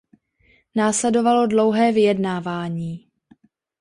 Následovalo 0.75 1.47
dlouhé 1.47 1.91
vyjednávání. 1.91 3.07